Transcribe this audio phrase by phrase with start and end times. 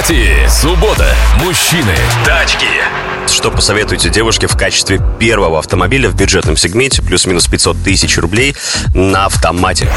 [0.00, 0.48] Автопати.
[0.48, 1.14] Суббота.
[1.44, 1.94] Мужчины.
[2.24, 2.66] Тачки.
[3.26, 8.56] Что посоветуете девушке в качестве первого автомобиля в бюджетном сегменте плюс-минус 500 тысяч рублей
[8.94, 9.88] на автомате?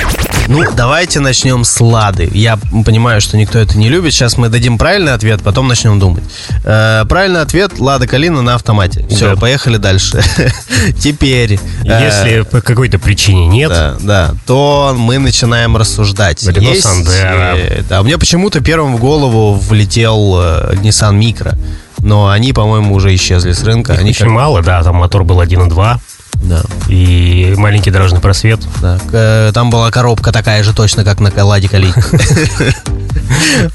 [0.47, 2.29] Ну, давайте начнем с Лады.
[2.33, 4.13] Я понимаю, что никто это не любит.
[4.13, 6.23] Сейчас мы дадим правильный ответ, потом начнем думать.
[6.65, 9.05] Э, правильный ответ Лада Калина на автомате.
[9.09, 9.39] Все, Да.
[9.39, 10.21] поехали дальше.
[10.99, 11.59] Теперь.
[11.85, 16.43] э, Если по какой-то причине нет, да, да, то мы начинаем рассуждать.
[16.43, 17.55] Рено Есть, Сандеро.
[17.57, 21.57] э, да, мне почему-то первым в голову влетел э, Nissan Micro.
[21.99, 23.93] Но они, по-моему, уже исчезли с рынка.
[23.93, 25.99] их Они очень как- мало, да, там мотор был 1.2
[26.41, 28.59] да, и маленький дорожный просвет.
[28.81, 28.97] да.
[29.11, 31.93] Э, Там была коробка такая же точно, как на Ладе Калине.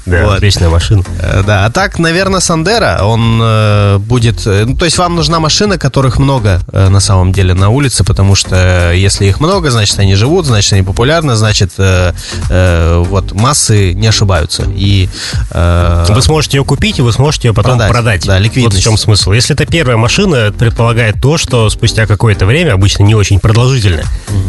[0.05, 0.41] Да, Вот.
[0.41, 1.03] вечная машина.
[1.21, 4.45] Э, Да, а так, наверное, Сандера, он э, будет...
[4.45, 8.03] э, Ну, то есть вам нужна машина, которых много э, на самом деле на улице,
[8.03, 8.55] потому что
[8.91, 12.13] э, если их много, значит, они живут, значит, они популярны, значит, э,
[12.49, 14.63] э, вот массы не ошибаются.
[14.75, 15.09] И...
[15.51, 17.91] э, Вы сможете ее купить, и вы сможете ее потом Продать.
[17.91, 18.25] продать.
[18.25, 18.75] Да, ликвидность.
[18.75, 19.31] Вот в чем смысл.
[19.31, 24.05] Если это первая машина, это предполагает то, что спустя какое-то время, обычно не очень продолжительное,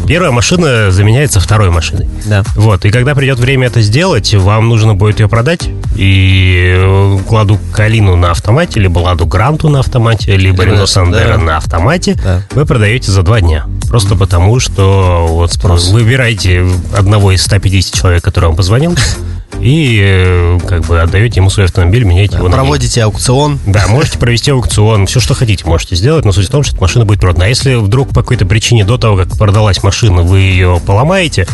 [0.07, 2.07] первая машина заменяется второй машиной.
[2.25, 2.43] Да.
[2.55, 5.69] Вот, и когда придет время это сделать, вам нужно будет ее продать.
[5.95, 11.37] И э, Ладу Калину на автомате, либо Ладу Гранту на автомате, либо Рено Сандеро Сандеро.
[11.37, 12.41] на автомате, Да.
[12.51, 13.65] вы продаете за два дня.
[13.89, 15.55] Просто потому, что вот
[15.91, 16.65] выбираете
[16.97, 18.95] одного из 150 человек, который вам позвонил,
[19.59, 22.55] и э, как бы отдаете ему свой автомобиль, меняете его на.
[22.55, 23.59] Проводите аукцион.
[23.65, 26.81] Да, можете провести аукцион, все, что хотите, можете сделать, но суть в том, что эта
[26.81, 27.45] машина будет продана.
[27.45, 31.47] А если вдруг по какой-то причине до того, как продалась машина, вы ее поломаете,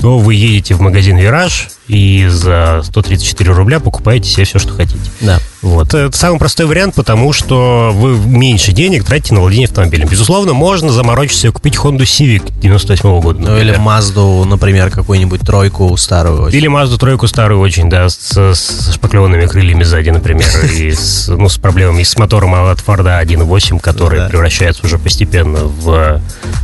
[0.00, 5.10] то вы едете в магазин «Вираж» и за 134 рубля покупаете себе все, что хотите.
[5.20, 5.38] Да.
[5.64, 5.94] Вот.
[5.94, 10.08] Это самый простой вариант, потому что вы меньше денег тратите на владение автомобилем.
[10.08, 13.40] Безусловно, можно заморочиться и купить Honda Civic 98 года.
[13.40, 13.80] Ну, или например.
[13.80, 16.42] Мазду, например, какую-нибудь тройку старую.
[16.42, 16.58] очень.
[16.58, 21.48] Или Мазду тройку старую очень, да, с, с шпаклеванными крыльями сзади, например, и с, ну,
[21.48, 24.28] с проблемами с мотором от Форда 1.8, который Да.
[24.28, 26.20] превращается уже постепенно в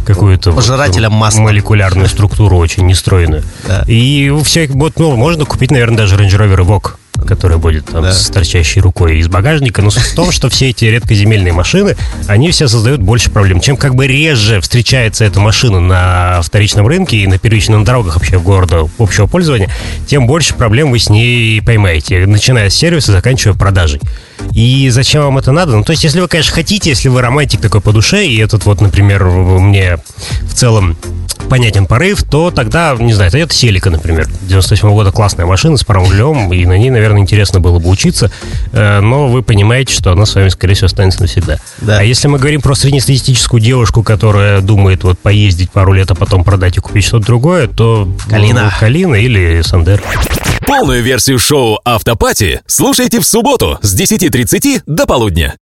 [0.06, 1.40] какую-то вот, Пожирателем масла.
[1.42, 3.42] молекулярную структуру очень нестройную.
[3.66, 3.82] Да.
[3.86, 6.90] И все, вот, ну, можно купить, наверное, даже Range Rover Evoque
[7.30, 8.12] который будет там Да.
[8.12, 9.82] с торчащей рукой из багажника.
[9.82, 11.96] Но суть в том, что все эти редкоземельные машины,
[12.26, 13.60] они все создают больше проблем.
[13.60, 18.36] Чем как бы реже встречается эта машина на вторичном рынке и на первичных дорогах вообще
[18.38, 19.70] в города общего пользования,
[20.08, 24.00] тем больше проблем вы с ней поймаете, начиная с сервиса, заканчивая продажей.
[24.52, 25.76] И зачем вам это надо?
[25.76, 28.64] Ну, то есть, если вы, конечно, хотите, если вы романтик такой по душе, и этот
[28.64, 29.98] вот, например, мне
[30.42, 30.96] в целом
[31.48, 36.08] понятен порыв, то тогда, не знаю, Toyota Селика, например, 98 года классная машина с паром
[36.08, 38.30] рулем, и на ней, наверное, интересно было бы учиться,
[38.72, 41.58] э, но вы понимаете, что она с вами, скорее всего, останется навсегда.
[41.78, 41.98] Да.
[41.98, 46.44] А если мы говорим про среднестатистическую девушку, которая думает вот поездить пару лет, а потом
[46.44, 48.08] продать и купить что-то другое, то...
[48.28, 48.64] Калина.
[48.64, 50.02] ну, Калина или Сандер.
[50.66, 55.54] Полную версию шоу «Автопати» слушайте в субботу с 10.30 до полудня.